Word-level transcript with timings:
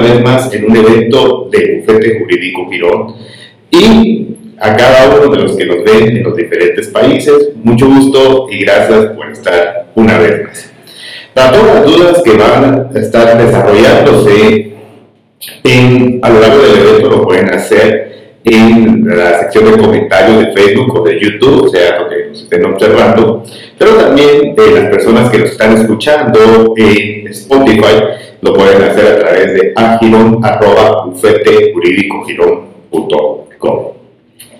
una 0.00 0.14
vez 0.14 0.22
más 0.22 0.52
en 0.54 0.64
un 0.64 0.76
evento 0.76 1.48
del 1.50 1.80
bufete 1.80 2.18
jurídico 2.18 2.68
Girón 2.70 3.14
y 3.70 4.28
a 4.58 4.76
cada 4.76 5.14
uno 5.14 5.30
de 5.30 5.42
los 5.42 5.56
que 5.56 5.66
nos 5.66 5.84
ven 5.84 6.16
en 6.16 6.22
los 6.22 6.36
diferentes 6.36 6.88
países, 6.88 7.50
mucho 7.62 7.86
gusto 7.86 8.46
y 8.50 8.60
gracias 8.60 9.06
por 9.16 9.30
estar 9.30 9.86
una 9.94 10.18
vez 10.18 10.44
más. 10.44 10.72
Para 11.34 11.52
todas 11.52 11.74
las 11.74 11.84
dudas 11.84 12.22
que 12.22 12.32
van 12.32 12.90
a 12.94 12.98
estar 12.98 13.38
desarrollándose 13.38 14.72
en, 15.64 16.20
a 16.22 16.30
lo 16.30 16.40
largo 16.40 16.62
del 16.62 16.78
evento 16.78 17.10
lo 17.10 17.22
pueden 17.22 17.54
hacer 17.54 18.10
en 18.44 19.06
la 19.06 19.40
sección 19.40 19.64
de 19.66 19.78
comentarios 19.78 20.38
de 20.38 20.52
Facebook 20.52 20.98
o 20.98 21.04
de 21.04 21.20
YouTube, 21.20 21.66
o 21.66 21.68
sea, 21.68 21.98
donde 21.98 22.28
nos 22.28 22.42
estén 22.42 22.64
observando, 22.64 23.44
pero 23.78 23.94
también 23.94 24.54
de 24.54 24.70
las 24.72 24.88
personas 24.88 25.30
que 25.30 25.38
nos 25.38 25.50
están 25.50 25.76
escuchando 25.76 26.74
en 26.76 27.28
Spotify 27.28 28.29
lo 28.42 28.54
pueden 28.54 28.82
hacer 28.82 29.06
a 29.06 29.18
través 29.18 29.54
de 29.54 29.72
agilon.com. 29.76 30.40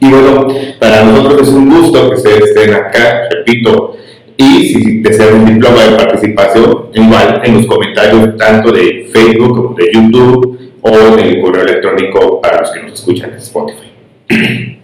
Y 0.02 0.08
bueno, 0.08 0.48
para 0.78 1.04
nosotros 1.04 1.48
es 1.48 1.54
un 1.54 1.68
gusto 1.68 2.08
que 2.08 2.16
ustedes 2.16 2.44
estén 2.44 2.72
acá, 2.74 3.28
repito, 3.30 3.96
y 4.36 4.68
si 4.68 5.00
desean 5.00 5.34
un 5.40 5.46
diploma 5.46 5.84
de 5.84 5.96
participación, 5.96 6.86
igual 6.94 7.42
en 7.44 7.56
los 7.58 7.66
comentarios 7.66 8.36
tanto 8.38 8.72
de 8.72 9.08
Facebook 9.12 9.54
como 9.54 9.74
de 9.74 9.90
YouTube 9.92 10.58
o 10.80 11.16
del 11.16 11.40
correo 11.42 11.62
electrónico 11.62 12.40
para 12.40 12.62
los 12.62 12.70
que 12.70 12.82
nos 12.82 12.94
escuchan 12.94 13.32
en 13.32 13.38
Spotify. 13.38 13.92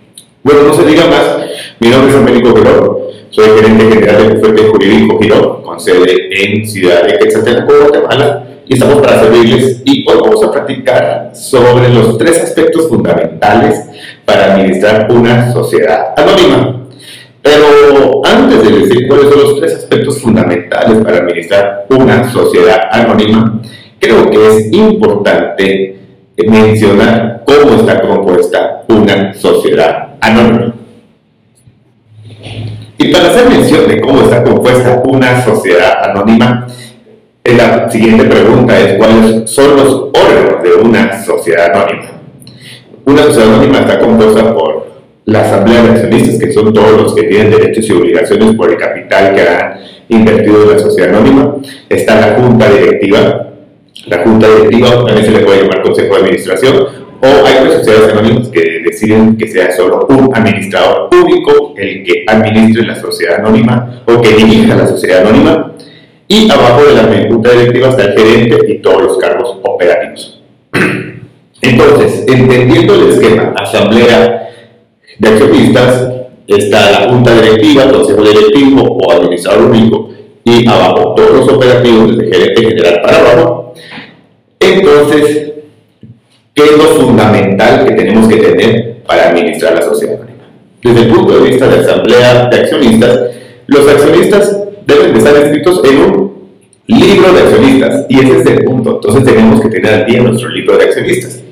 Bueno, 0.43 0.62
no 0.62 0.74
se 0.74 0.87
diga 0.87 1.06
más, 1.06 1.38
mi 1.80 1.88
nombre 1.88 2.10
es 2.12 2.16
Américo 2.16 2.54
Girón, 2.54 2.99
soy 3.30 3.49
gerente 3.56 3.84
general 3.93 4.16
del 4.16 4.37
bufete 4.37 4.62
jurídico 4.68 5.21
Girón, 5.21 5.62
con 5.65 5.80
sede 5.80 6.28
en 6.30 6.65
Ciudad 6.65 7.02
de 7.04 7.18
Quetzaltenango, 7.18 7.73
Guatemala, 7.80 8.46
y 8.68 8.74
estamos 8.74 8.96
para 8.96 9.20
servirles 9.20 9.82
y 9.84 10.04
hoy 10.09 10.18
vamos 10.20 10.42
a 10.42 10.50
platicar 10.50 11.30
sobre 11.34 11.88
los 11.88 12.18
tres 12.18 12.42
aspectos 12.42 12.88
fundamentales 12.88 13.84
para 14.24 14.54
administrar 14.54 15.10
una 15.10 15.52
sociedad 15.52 16.14
anónima. 16.16 16.82
Pero 17.42 18.22
antes 18.24 18.64
de 18.64 18.78
decir 18.80 19.06
cuáles 19.06 19.28
son 19.28 19.40
los 19.40 19.60
tres 19.60 19.74
aspectos 19.76 20.20
fundamentales 20.20 20.98
para 21.04 21.18
administrar 21.18 21.87
una 21.90 22.28
sociedad 22.32 22.88
anónima, 22.90 23.62
creo 24.00 24.28
que 24.30 24.46
es 24.48 24.72
importante 24.72 25.98
mencionar 26.37 27.44
cómo 27.46 27.76
está 27.76 28.00
compuesta 28.00 28.82
una 28.88 29.32
sociedad 29.34 30.16
anónima. 30.20 30.74
Y 32.98 33.12
para 33.12 33.28
hacer 33.28 33.48
mención 33.48 33.88
de 33.88 34.00
cómo 34.00 34.22
está 34.22 34.42
compuesta 34.42 35.02
una 35.04 35.44
sociedad 35.44 36.10
anónima, 36.10 36.66
la 37.55 37.91
siguiente 37.91 38.25
pregunta 38.25 38.79
es 38.79 38.95
cuáles 38.95 39.51
son 39.51 39.77
los 39.77 39.95
órganos 40.13 40.63
de 40.63 40.73
una 40.83 41.25
sociedad 41.25 41.75
anónima. 41.75 42.11
Una 43.05 43.23
sociedad 43.23 43.55
anónima 43.55 43.80
está 43.80 44.01
compuesta 44.01 44.52
por 44.55 44.87
la 45.27 45.43
asamblea 45.43 45.83
de 45.83 45.91
accionistas, 45.91 46.39
que 46.39 46.52
son 46.52 46.73
todos 46.73 47.02
los 47.02 47.15
que 47.15 47.24
tienen 47.24 47.51
derechos 47.51 47.89
y 47.89 47.93
obligaciones 47.93 48.55
por 48.55 48.71
el 48.71 48.77
capital 48.77 49.35
que 49.35 49.43
han 49.43 49.74
invertido 50.09 50.63
en 50.63 50.71
la 50.71 50.79
sociedad 50.79 51.15
anónima. 51.15 51.57
Está 51.89 52.21
la 52.21 52.35
junta 52.35 52.71
directiva. 52.71 53.49
La 54.07 54.23
junta 54.23 54.49
directiva 54.49 55.05
también 55.05 55.24
se 55.24 55.30
le 55.33 55.41
puede 55.41 55.63
llamar 55.63 55.83
consejo 55.83 56.15
de 56.15 56.21
administración. 56.21 56.77
O 57.23 57.47
hay 57.47 57.57
otras 57.59 57.74
sociedades 57.79 58.13
anónimas 58.13 58.49
que 58.49 58.80
deciden 58.85 59.37
que 59.37 59.49
sea 59.49 59.74
solo 59.74 60.07
un 60.09 60.30
administrador 60.35 61.09
público 61.11 61.74
el 61.77 62.05
que 62.05 62.24
administre 62.27 62.85
la 62.85 62.95
sociedad 62.95 63.41
anónima 63.41 64.03
o 64.05 64.21
que 64.21 64.35
dirija 64.35 64.77
la 64.77 64.87
sociedad 64.87 65.27
anónima 65.27 65.73
y 66.28 66.50
abajo 66.50 66.84
de 66.84 66.94
la 66.94 67.28
junta 67.28 67.53
directiva 67.53 67.91
está 67.91 68.04
el 68.04 68.19
gerente 68.19 68.72
y 68.72 68.78
todos 68.78 69.03
los 69.03 69.19
cargos 69.19 69.59
operativos. 69.62 70.42
Entonces, 71.62 72.25
entendiendo 72.26 72.94
el 72.94 73.10
esquema 73.10 73.54
asamblea 73.56 74.50
de 75.19 75.28
accionistas, 75.28 76.12
está 76.47 76.91
la 76.91 77.09
junta 77.09 77.34
directiva, 77.41 77.91
consejo 77.91 78.22
directivo 78.22 78.82
o 78.82 79.12
administrador 79.12 79.70
único 79.70 80.10
y 80.44 80.69
abajo 80.69 81.14
todos 81.14 81.31
los 81.32 81.53
operativos 81.53 82.16
desde 82.16 82.32
gerente 82.32 82.62
general 82.62 83.00
para 83.03 83.19
abajo. 83.19 83.75
Entonces, 84.60 85.53
¿qué 86.54 86.64
es 86.64 86.76
lo 86.76 86.84
fundamental 86.84 87.84
que 87.84 87.94
tenemos 87.94 88.28
que 88.28 88.37
tener 88.37 88.97
para 89.06 89.31
administrar 89.31 89.75
la 89.75 89.82
sociedad 89.82 90.19
Desde 90.82 91.00
el 91.00 91.08
punto 91.08 91.38
de 91.38 91.50
vista 91.50 91.69
de 91.69 91.81
asamblea 91.81 92.48
de 92.48 92.56
accionistas, 92.56 93.20
los 93.66 93.88
accionistas 93.88 94.56
deben 94.87 95.13
de 95.13 95.19
estar 95.19 95.37
inscritos 95.37 95.83
en 95.85 95.99
un 95.99 96.37
libro 96.87 97.33
de 97.33 97.41
accionistas. 97.41 98.07
Y 98.09 98.21
ese 98.21 98.39
es 98.39 98.47
el 98.47 98.65
punto. 98.65 98.95
Entonces 98.95 99.25
tenemos 99.25 99.61
que 99.61 99.69
tener 99.69 99.95
al 99.95 100.07
día 100.07 100.23
nuestro 100.23 100.49
libro 100.49 100.79
de 100.79 100.85
accionistas. 100.85 101.43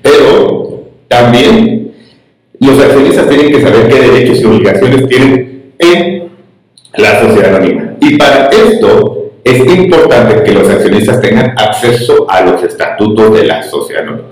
Pero 0.00 0.84
también 1.08 1.92
los 2.60 2.78
accionistas 2.80 3.28
tienen 3.28 3.52
que 3.52 3.60
saber 3.60 3.88
qué 3.88 4.00
derechos 4.00 4.40
y 4.40 4.44
obligaciones 4.44 5.08
tienen 5.08 5.72
en 5.78 6.30
la 6.96 7.20
sociedad 7.20 7.56
anónima. 7.56 7.94
Y 8.00 8.16
para 8.16 8.48
esto 8.48 9.32
es 9.44 9.66
importante 9.66 10.42
que 10.44 10.52
los 10.52 10.68
accionistas 10.68 11.20
tengan 11.20 11.54
acceso 11.56 12.26
a 12.30 12.42
los 12.42 12.62
estatutos 12.62 13.34
de 13.34 13.44
la 13.44 13.62
sociedad 13.62 14.04
anónima. 14.04 14.28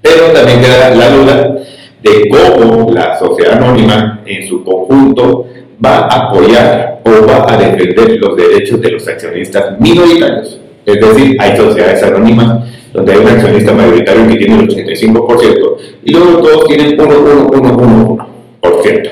Pero 0.00 0.26
también 0.32 0.60
queda 0.60 0.94
la 0.94 1.10
duda 1.10 1.56
de 2.02 2.28
cómo 2.28 2.92
la 2.92 3.18
sociedad 3.18 3.54
anónima 3.54 4.22
en 4.24 4.48
su 4.48 4.62
conjunto 4.64 5.46
va 5.84 6.06
a 6.06 6.28
apoyar 6.28 7.00
o 7.04 7.26
va 7.26 7.52
a 7.52 7.56
defender 7.56 8.16
los 8.18 8.36
derechos 8.36 8.80
de 8.80 8.92
los 8.92 9.06
accionistas 9.06 9.78
minoritarios. 9.78 10.58
Es 10.84 11.00
decir, 11.00 11.36
hay 11.40 11.56
sociedades 11.56 12.02
anónimas 12.02 12.64
donde 12.92 13.12
hay 13.12 13.18
un 13.18 13.28
accionista 13.28 13.72
mayoritario 13.72 14.26
que 14.28 14.36
tiene 14.36 14.54
el 14.54 14.68
85% 14.68 15.76
y 16.04 16.12
luego 16.12 16.38
todos 16.38 16.66
tienen 16.66 16.96
1,111%. 16.96 19.10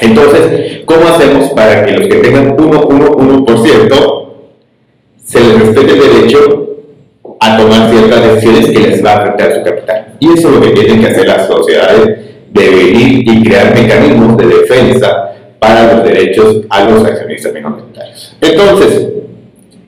Entonces, 0.00 0.80
¿cómo 0.84 1.06
hacemos 1.08 1.50
para 1.50 1.86
que 1.86 1.92
los 1.92 2.08
que 2.08 2.16
tengan 2.16 2.56
1,111% 2.56 4.26
se 5.24 5.40
les 5.40 5.60
respete 5.60 5.92
el 5.92 6.00
derecho 6.00 6.66
a 7.40 7.56
tomar 7.56 7.90
ciertas 7.90 8.34
decisiones 8.34 8.70
que 8.70 8.78
les 8.78 9.04
va 9.04 9.12
a 9.12 9.18
afectar 9.18 9.54
su 9.54 9.62
capital? 9.62 10.06
Y 10.18 10.32
eso 10.32 10.48
es 10.48 10.54
lo 10.54 10.60
que 10.60 10.70
tienen 10.70 11.00
que 11.00 11.06
hacer 11.06 11.26
las 11.26 11.46
sociedades, 11.46 12.18
de 12.52 12.70
venir 12.70 13.28
y 13.28 13.44
crear 13.44 13.74
mecanismos 13.74 14.36
de 14.38 14.46
defensa 14.46 15.25
para 15.66 15.94
los 15.94 16.04
derechos 16.04 16.58
a 16.70 16.84
los 16.88 17.04
accionistas 17.04 17.52
minoritarios. 17.52 18.36
Entonces, 18.40 19.08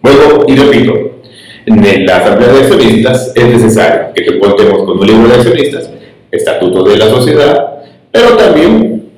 vuelvo 0.02 0.44
y 0.48 0.56
repito, 0.56 1.20
en 1.66 2.04
la 2.04 2.16
Asamblea 2.16 2.52
de 2.52 2.58
Accionistas 2.62 3.32
es 3.36 3.44
necesario 3.44 4.08
que 4.12 4.22
te 4.22 4.38
contemos 4.40 4.78
con 4.78 4.98
un 4.98 5.06
libro 5.06 5.28
de 5.28 5.34
accionistas, 5.34 5.88
estatuto 6.32 6.82
de 6.82 6.96
la 6.96 7.08
sociedad, 7.08 7.74
pero 8.10 8.36
también 8.36 9.08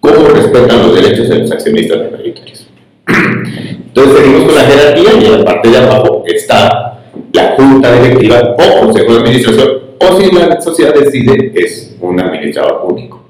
cómo 0.00 0.26
respetan 0.26 0.82
los 0.82 0.96
derechos 1.00 1.28
de 1.28 1.38
los 1.38 1.52
accionistas 1.52 1.98
minoritarios. 1.98 2.66
Entonces 3.06 4.18
seguimos 4.18 4.44
con 4.46 4.54
la 4.56 4.62
jerarquía 4.62 5.10
y 5.20 5.24
en 5.24 5.38
la 5.38 5.44
parte 5.44 5.70
de 5.70 5.76
abajo 5.78 6.24
está 6.26 7.00
la 7.32 7.54
junta 7.56 7.92
directiva 8.00 8.56
o 8.58 8.86
consejo 8.86 9.12
de 9.12 9.18
administración 9.20 9.68
o 10.00 10.20
si 10.20 10.34
la 10.34 10.60
sociedad 10.60 10.94
decide 10.94 11.52
es 11.54 11.94
un 12.00 12.18
administrador 12.18 12.86
único. 12.90 13.22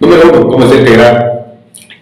Número 0.00 0.30
uno, 0.30 0.48
¿cómo 0.48 0.66
se 0.66 0.78
integra 0.78 1.33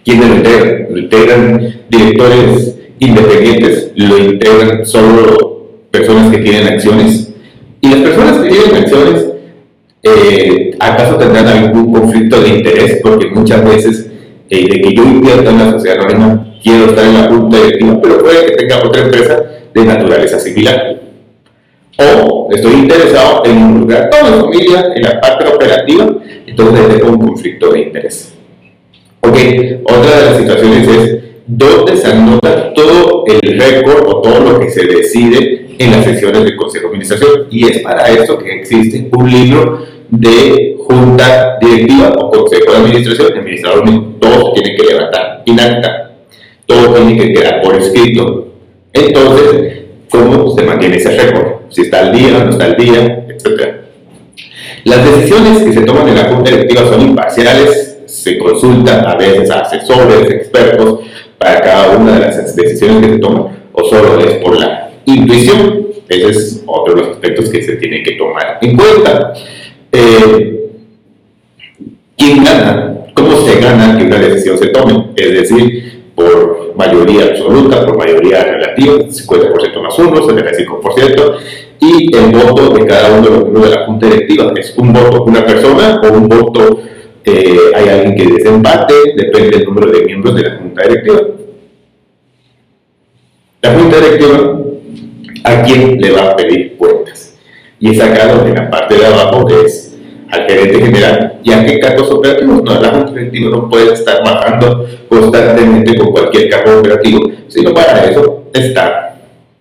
¿Quiénes 0.03 0.29
lo 0.29 0.35
integran? 0.35 0.87
Lo 0.89 0.97
integran 0.97 1.73
directores 1.89 2.75
independientes, 2.99 3.91
lo 3.95 4.17
integran 4.17 4.85
solo 4.85 5.53
personas 5.91 6.31
que 6.31 6.39
tienen 6.39 6.67
acciones. 6.67 7.33
Y 7.81 7.89
las 7.89 7.99
personas 7.99 8.39
que 8.39 8.49
tienen 8.49 8.75
acciones, 8.75 9.25
eh, 10.03 10.75
¿acaso 10.79 11.15
tendrán 11.15 11.47
algún 11.47 11.93
conflicto 11.93 12.41
de 12.41 12.49
interés? 12.49 12.99
Porque 13.01 13.27
muchas 13.27 13.63
veces, 13.63 14.09
eh, 14.49 14.67
de 14.69 14.81
que 14.81 14.93
yo 14.93 15.03
invierto 15.03 15.49
en 15.49 15.59
la 15.59 15.71
sociedad 15.71 15.99
anónima, 15.99 16.53
quiero 16.61 16.85
estar 16.85 17.05
en 17.05 17.13
la 17.13 17.27
junta 17.27 17.57
directiva, 17.57 17.99
pero 18.01 18.17
puede 18.19 18.45
que 18.45 18.55
tenga 18.55 18.83
otra 18.83 19.03
empresa 19.03 19.43
de 19.73 19.85
naturaleza 19.85 20.39
similar. 20.39 21.01
O 21.97 22.49
estoy 22.51 22.73
interesado 22.73 23.43
en 23.45 23.59
involucrar 23.59 24.09
toda 24.09 24.29
la 24.29 24.43
familia 24.43 24.87
en 24.95 25.03
la 25.03 25.21
parte 25.21 25.47
operativa, 25.47 26.15
entonces 26.47 26.87
tengo 26.97 27.11
un 27.11 27.27
conflicto 27.27 27.71
de 27.71 27.81
interés. 27.81 28.33
Ok, 29.25 29.37
otra 29.85 30.19
de 30.19 30.25
las 30.25 30.37
situaciones 30.37 30.87
es 30.87 31.19
dónde 31.47 31.95
se 31.95 32.07
anota 32.07 32.73
todo 32.73 33.23
el 33.25 33.57
récord 33.57 34.05
o 34.07 34.21
todo 34.21 34.51
lo 34.51 34.59
que 34.59 34.69
se 34.69 34.85
decide 34.85 35.67
en 35.79 35.91
las 35.91 36.03
sesiones 36.03 36.43
del 36.43 36.57
Consejo 36.57 36.83
de 36.83 36.87
Administración. 36.87 37.47
Y 37.49 37.67
es 37.69 37.79
para 37.79 38.09
eso 38.09 38.37
que 38.37 38.59
existe 38.59 39.09
un 39.15 39.31
libro 39.31 39.79
de 40.09 40.75
junta 40.77 41.57
directiva 41.61 42.13
o 42.17 42.31
Consejo 42.31 42.71
de 42.71 42.77
Administración. 42.77 43.27
El 43.31 43.39
administrador 43.39 44.19
todo 44.19 44.53
se 44.53 44.61
tiene 44.61 44.75
que 44.77 44.83
levantar 44.83 45.43
en 45.45 45.59
acta, 45.59 46.11
todo 46.65 46.93
tiene 46.93 47.17
que 47.17 47.33
quedar 47.33 47.61
por 47.61 47.75
escrito. 47.75 48.47
Entonces, 48.91 49.83
¿cómo 50.09 50.51
se 50.51 50.63
mantiene 50.63 50.97
ese 50.97 51.17
récord? 51.17 51.53
Si 51.69 51.83
está 51.83 52.01
al 52.01 52.17
día, 52.17 52.43
no 52.43 52.51
está 52.51 52.65
al 52.65 52.75
día, 52.75 53.25
etc. 53.29 53.83
Las 54.83 55.05
decisiones 55.05 55.63
que 55.63 55.71
se 55.71 55.81
toman 55.81 56.09
en 56.09 56.15
la 56.15 56.25
junta 56.25 56.51
directiva 56.51 56.85
son 56.85 57.01
imparciales, 57.01 57.82
se 58.23 58.37
consultan 58.37 59.05
a 59.05 59.15
veces 59.15 59.51
a 59.51 59.59
asesores, 59.59 60.31
expertos, 60.31 61.01
para 61.37 61.59
cada 61.59 61.97
una 61.97 62.13
de 62.13 62.19
las 62.21 62.55
decisiones 62.55 63.05
que 63.05 63.13
se 63.15 63.19
toman, 63.19 63.47
o 63.73 63.83
solo 63.83 64.17
es 64.19 64.35
por 64.35 64.57
la 64.57 64.91
intuición. 65.05 65.87
Ese 66.07 66.29
es 66.29 66.63
otro 66.65 66.95
de 66.95 67.01
los 67.01 67.09
aspectos 67.11 67.49
que 67.49 67.61
se 67.61 67.75
tiene 67.75 68.01
que 68.01 68.13
tomar 68.13 68.59
en 68.61 68.77
cuenta. 68.77 69.33
Eh, 69.91 70.69
¿Quién 72.17 72.43
gana? 72.45 72.97
¿Cómo 73.13 73.41
se 73.41 73.59
gana 73.59 73.97
que 73.97 74.05
una 74.05 74.19
decisión 74.19 74.57
se 74.57 74.67
tome? 74.67 75.09
Es 75.17 75.33
decir, 75.33 76.03
por 76.15 76.73
mayoría 76.77 77.25
absoluta, 77.25 77.85
por 77.85 77.97
mayoría 77.97 78.43
relativa, 78.43 78.99
50% 78.99 79.81
más 79.81 79.99
1, 79.99 80.27
75%, 80.27 81.35
y 81.81 82.15
el 82.15 82.31
voto 82.31 82.69
de 82.69 82.85
cada 82.85 83.17
uno 83.17 83.21
de 83.21 83.29
los 83.29 83.39
miembros 83.39 83.69
de 83.69 83.75
la 83.75 83.85
Junta 83.85 84.07
Directiva. 84.07 84.53
¿Es 84.55 84.77
un 84.77 84.93
voto 84.93 85.23
una 85.23 85.45
persona 85.45 85.99
o 86.01 86.13
un 86.13 86.29
voto 86.29 86.79
eh, 87.25 87.57
hay 87.75 87.89
alguien 87.89 88.15
que 88.15 88.33
desempate? 88.33 88.93
Depende 89.15 89.57
del 89.57 89.65
número 89.65 89.91
de 89.91 90.05
miembros 90.05 90.35
de 90.35 90.41
la 90.41 90.57
Junta 90.57 90.83
Directiva. 90.83 91.21
La 93.61 93.73
Junta 93.73 93.97
Directiva, 93.97 94.59
¿a 95.45 95.63
quién 95.63 96.01
le 96.01 96.11
va 96.11 96.31
a 96.31 96.35
pedir 96.35 96.75
cuentas? 96.75 97.37
Y 97.79 97.91
es 97.91 98.01
acá 98.01 98.33
donde 98.33 98.53
la 98.53 98.69
parte 98.69 98.95
de 98.95 99.05
abajo 99.05 99.47
es 99.63 99.97
al 100.29 100.47
gerente 100.47 100.85
general 100.85 101.39
y 101.43 101.51
a 101.51 101.65
qué 101.65 101.79
cargos 101.79 102.11
operativos. 102.11 102.63
No, 102.63 102.81
la 102.81 102.89
Junta 102.89 103.11
Directiva 103.13 103.51
no 103.51 103.69
puede 103.69 103.93
estar 103.93 104.23
bajando 104.23 104.85
constantemente 105.07 105.95
con 105.95 106.11
cualquier 106.11 106.49
cargo 106.49 106.79
operativo, 106.79 107.31
sino 107.47 107.73
para 107.73 108.03
eso 108.05 108.43
está 108.53 109.17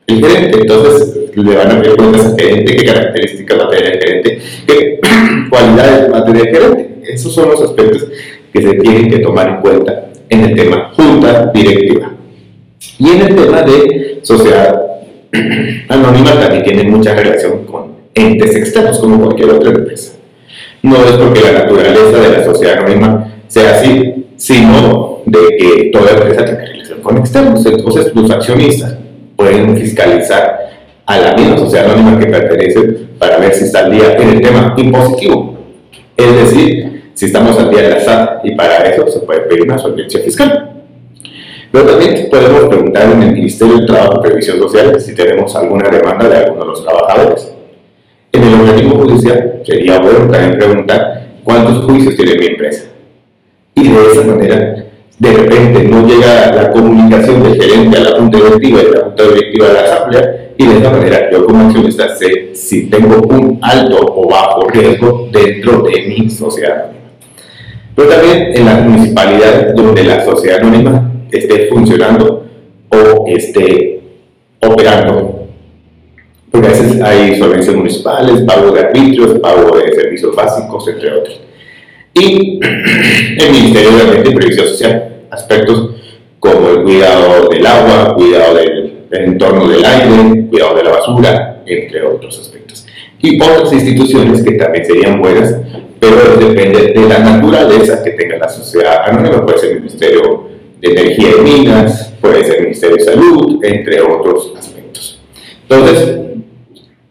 el 0.07 0.21
gerente. 0.21 0.59
Entonces 0.61 1.31
le 1.35 1.57
van 1.57 1.71
a 1.71 1.81
pedir 1.81 1.97
cuentas 1.97 2.27
al 2.27 2.37
gerente, 2.39 2.77
qué 2.77 2.85
características 2.85 3.59
va 3.59 3.65
a 3.65 3.71
tener 3.71 3.93
el 3.93 4.01
gerente, 4.01 4.39
qué 4.67 5.01
cualidades 5.51 6.13
va 6.13 6.19
a 6.19 6.25
tener 6.25 6.49
el 6.49 6.55
gerente. 6.55 6.93
Esos 7.13 7.35
son 7.35 7.51
los 7.51 7.61
aspectos 7.63 8.07
que 8.53 8.63
se 8.63 8.75
tienen 8.75 9.11
que 9.11 9.19
tomar 9.19 9.49
en 9.49 9.57
cuenta 9.61 10.09
en 10.29 10.45
el 10.45 10.57
tema 10.57 10.93
junta 10.97 11.51
directiva. 11.53 12.13
Y 12.99 13.11
en 13.11 13.21
el 13.21 13.35
tema 13.35 13.63
de 13.63 14.21
sociedad 14.23 14.81
anónima 15.89 16.33
también 16.41 16.65
tiene 16.65 16.85
mucha 16.85 17.15
relación 17.15 17.65
con 17.65 17.93
entes 18.15 18.57
externos, 18.57 18.99
como 18.99 19.21
cualquier 19.25 19.51
otra 19.51 19.71
empresa. 19.71 20.15
No 20.83 20.97
es 20.97 21.13
porque 21.13 21.41
la 21.41 21.53
naturaleza 21.53 22.19
de 22.19 22.39
la 22.39 22.45
sociedad 22.45 22.79
anónima 22.79 23.35
sea 23.49 23.79
así, 23.79 24.27
sino 24.37 25.21
de 25.27 25.57
que 25.59 25.91
toda 25.93 26.11
empresa 26.11 26.45
tiene 26.45 26.67
relación 26.67 27.01
con 27.01 27.19
externos. 27.19 27.65
Entonces, 27.65 28.13
los 28.15 28.31
accionistas 28.31 28.97
pueden 29.37 29.77
fiscalizar 29.77 30.59
a 31.07 31.19
la 31.19 31.35
misma 31.35 31.59
sociedad 31.59 31.91
anónima 31.91 32.19
que 32.19 32.27
pertenece 32.27 32.81
para 33.19 33.39
ver 33.39 33.55
si 33.55 33.65
está 33.65 33.81
al 33.81 33.93
día 33.93 34.17
en 34.17 34.29
el 34.29 34.41
tema 34.41 34.75
impositivo. 34.77 35.59
Es 36.17 36.35
decir, 36.37 36.92
si 37.15 37.27
estamos 37.27 37.59
al 37.59 37.71
día 37.71 37.83
de 37.83 37.91
la 37.91 38.01
SAT 38.01 38.45
y 38.45 38.55
para 38.55 38.89
eso 38.89 39.07
se 39.09 39.21
puede 39.21 39.41
pedir 39.41 39.63
una 39.63 39.79
solvencia 39.79 40.21
fiscal. 40.21 40.73
Pero 41.71 41.87
también 41.87 42.29
podemos 42.31 42.69
preguntar 42.69 43.11
en 43.13 43.23
el 43.23 43.33
Ministerio 43.33 43.79
de 43.79 43.87
Trabajo 43.87 44.19
y 44.19 44.29
Previsión 44.29 44.59
Social 44.59 45.01
si 45.01 45.15
tenemos 45.15 45.55
alguna 45.57 45.89
demanda 45.89 46.29
de 46.29 46.37
alguno 46.37 46.61
de 46.61 46.67
los 46.69 46.85
trabajadores. 46.85 47.53
En 48.33 48.43
el 48.43 48.55
organismo 48.55 48.97
judicial 48.97 49.63
sería 49.65 49.99
bueno 50.01 50.31
también 50.31 50.59
preguntar 50.59 51.29
cuántos 51.45 51.85
juicios 51.85 52.17
tiene 52.17 52.35
mi 52.35 52.47
empresa. 52.47 52.85
Y 53.75 53.89
de 53.89 54.07
esa 54.13 54.23
manera 54.23 54.85
de 55.19 55.33
repente 55.33 55.85
no 55.85 56.07
llega 56.07 56.53
la 56.53 56.73
comunicación 56.73 57.43
del 57.43 57.63
gerente 57.63 57.97
a 57.97 58.01
la 58.01 58.19
junta 58.19 58.39
directiva 58.39 58.81
y 58.81 58.85
de 58.85 58.91
la 58.91 59.05
junta 59.05 59.23
directiva 59.23 59.71
a 59.71 59.73
la 59.73 59.81
asamblea 59.81 60.43
y 60.59 60.67
de 60.67 60.77
esta 60.77 60.91
manera 60.91 61.31
yo 61.31 61.47
como 61.47 61.67
accionista 61.67 62.17
sé 62.17 62.55
si 62.55 62.91
tengo 62.91 63.23
un 63.29 63.59
alto 63.63 63.99
o 64.17 64.29
bajo 64.29 64.69
riesgo 64.69 65.29
dentro 65.33 65.83
de 65.83 66.03
mi 66.03 66.29
sociedad. 66.29 66.91
Pero 67.95 68.09
también 68.09 68.57
en 68.57 68.67
la 68.67 68.75
municipalidad 68.77 69.75
donde 69.75 70.05
la 70.05 70.25
sociedad 70.25 70.61
anónima 70.61 71.13
esté 71.31 71.67
funcionando 71.67 72.47
o 72.89 73.25
esté 73.27 74.01
operando. 74.61 75.49
Porque 76.51 76.67
a 76.67 76.71
veces 76.71 77.01
hay 77.01 77.39
solvencias 77.39 77.75
municipales, 77.75 78.43
pago 78.43 78.73
de 78.73 78.81
arbitrios, 78.81 79.39
pago 79.41 79.77
de 79.79 79.93
servicios 79.95 80.35
básicos, 80.37 80.89
entre 80.89 81.13
otros. 81.13 81.41
Y 82.15 82.61
el 83.39 83.51
Ministerio 83.53 83.91
de 84.23 84.31
Previsión 84.31 84.67
Social 84.67 85.13
aspectos 85.33 85.91
como 86.39 86.69
el 86.71 86.83
cuidado 86.83 87.49
del 87.49 87.67
agua, 87.67 88.15
cuidado 88.15 88.55
del, 88.55 88.93
entorno 89.11 89.69
del 89.69 89.85
aire, 89.85 90.47
cuidado 90.49 90.77
de 90.77 90.85
la 90.85 90.91
basura, 90.91 91.63
entre 91.67 92.03
otros 92.03 92.39
aspectos. 92.39 92.87
Y 93.21 93.41
otras 93.41 93.73
instituciones 93.73 94.43
que 94.43 94.53
también 94.53 94.85
serían 94.85 95.21
buenas, 95.21 95.55
pero 96.03 96.37
depende 96.37 96.93
de 97.01 97.09
la 97.09 97.21
naturaleza 97.21 98.03
que 98.03 98.11
tenga 98.11 98.37
la 98.37 98.49
sociedad 98.49 99.09
anónima, 99.09 99.47
puede 99.47 99.59
ser 99.59 99.71
el 99.71 99.79
Ministerio 99.83 100.49
de 100.81 100.91
Energía 100.91 101.29
y 101.39 101.43
Minas, 101.43 102.13
puede 102.21 102.45
ser 102.45 102.57
el 102.57 102.63
Ministerio 102.63 102.97
de 102.97 103.05
Salud, 103.05 103.65
entre 103.65 104.01
otros 104.01 104.53
aspectos. 104.59 105.21
Entonces, 105.63 106.17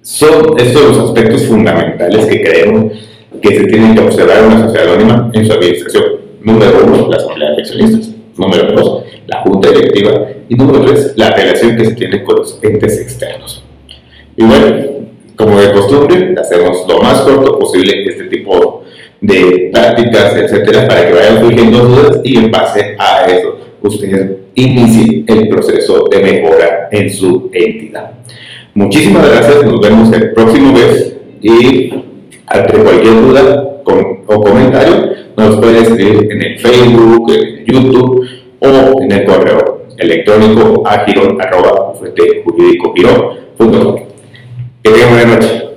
son 0.01 0.59
estos 0.59 0.83
los 0.83 0.97
aspectos 1.07 1.45
fundamentales 1.45 2.25
que 2.25 2.43
creemos 2.43 2.91
que 3.41 3.57
se 3.59 3.63
tienen 3.63 3.95
que 3.95 4.01
observar 4.01 4.39
en 4.39 4.45
una 4.45 4.65
sociedad 4.65 4.93
anónima 4.93 5.31
en 5.33 5.45
su 5.45 5.53
administración 5.53 6.03
Número 6.41 6.83
uno, 6.85 7.07
la 7.07 7.15
asamblea 7.15 7.51
de 7.51 7.61
accionistas. 7.61 8.15
Número 8.35 8.73
dos, 8.73 9.03
la 9.27 9.41
junta 9.43 9.69
directiva. 9.69 10.27
Y 10.49 10.55
número 10.55 10.83
tres, 10.83 11.13
la 11.15 11.29
relación 11.29 11.77
que 11.77 11.85
se 11.85 11.93
tiene 11.93 12.23
con 12.23 12.37
los 12.37 12.59
entes 12.61 12.99
externos. 12.99 13.63
Y 14.35 14.43
bueno, 14.43 15.01
como 15.37 15.61
de 15.61 15.71
costumbre, 15.71 16.35
hacemos 16.39 16.85
lo 16.89 16.99
más 16.99 17.21
corto 17.21 17.57
posible 17.57 18.09
este 18.09 18.25
tipo 18.25 18.55
de 18.55 18.80
prácticas, 19.21 20.35
etcétera, 20.35 20.87
para 20.87 21.07
que 21.07 21.13
vayan 21.13 21.39
surgiendo 21.39 21.79
dudas 21.79 22.21
y 22.23 22.37
en 22.37 22.51
base 22.51 22.95
a 22.97 23.25
eso 23.25 23.57
ustedes 23.81 24.31
inicien 24.55 25.25
el 25.27 25.47
proceso 25.49 26.07
de 26.09 26.19
mejora 26.19 26.89
en 26.91 27.09
su 27.09 27.49
entidad. 27.53 28.11
Muchísimas 28.73 29.29
gracias, 29.29 29.63
nos 29.63 29.79
vemos 29.81 30.11
el 30.13 30.31
próximo 30.33 30.73
mes 30.73 31.15
y 31.41 31.93
ante 32.47 32.77
cualquier 32.77 33.21
duda 33.21 33.67
o 34.27 34.41
comentario, 34.41 35.11
nos 35.35 35.57
pueden 35.57 35.83
escribir 35.83 36.31
en 36.31 36.41
el 36.41 36.59
Facebook, 36.59 37.31
en 37.31 37.65
YouTube 37.65 38.27
o 38.59 39.01
en 39.01 39.11
el 39.11 39.25
correo 39.25 39.87
electrónico 39.97 40.83
a 40.85 41.05
girón 41.05 41.37
arroba 41.41 41.93
Que 44.83 44.89
tengan 44.89 45.09
buena 45.09 45.35
noche. 45.35 45.70